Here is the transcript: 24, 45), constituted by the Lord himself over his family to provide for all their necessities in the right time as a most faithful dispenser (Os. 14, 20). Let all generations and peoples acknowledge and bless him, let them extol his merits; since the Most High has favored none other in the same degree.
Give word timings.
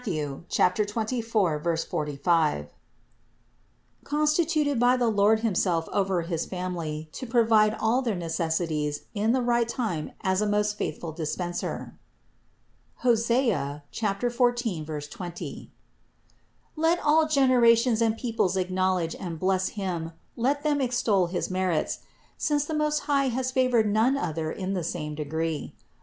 24, 0.03 1.61
45), 1.89 2.69
constituted 4.03 4.79
by 4.79 4.97
the 4.97 5.07
Lord 5.09 5.41
himself 5.41 5.87
over 5.89 6.23
his 6.23 6.43
family 6.47 7.07
to 7.11 7.27
provide 7.27 7.73
for 7.77 7.83
all 7.83 8.01
their 8.01 8.15
necessities 8.15 9.01
in 9.13 9.31
the 9.31 9.43
right 9.43 9.67
time 9.69 10.13
as 10.21 10.41
a 10.41 10.47
most 10.47 10.75
faithful 10.75 11.11
dispenser 11.11 11.93
(Os. 13.03 13.27
14, 13.29 14.85
20). 14.87 15.71
Let 16.75 16.99
all 17.05 17.27
generations 17.27 18.01
and 18.01 18.17
peoples 18.17 18.57
acknowledge 18.57 19.15
and 19.15 19.37
bless 19.39 19.69
him, 19.77 20.13
let 20.35 20.63
them 20.63 20.81
extol 20.81 21.27
his 21.27 21.51
merits; 21.51 21.99
since 22.39 22.65
the 22.65 22.73
Most 22.73 23.01
High 23.01 23.27
has 23.27 23.51
favored 23.51 23.85
none 23.85 24.17
other 24.17 24.51
in 24.51 24.73
the 24.73 24.83
same 24.83 25.13
degree. 25.13 25.75